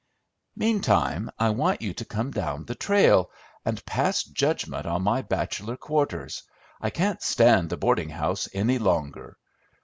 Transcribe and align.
"Meantime, 0.55 1.29
I 1.37 1.51
want 1.51 1.83
you 1.83 1.93
to 1.93 2.05
come 2.05 2.31
down 2.31 2.65
the 2.65 2.73
trail, 2.73 3.29
and 3.63 3.85
pass 3.85 4.23
judgment 4.23 4.87
on 4.87 5.03
my 5.03 5.21
bachelor 5.21 5.77
quarters. 5.77 6.41
I 6.81 6.89
can't 6.89 7.21
stand 7.21 7.69
the 7.69 7.77
boarding 7.77 8.09
house 8.09 8.49
any 8.51 8.79
longer! 8.79 9.37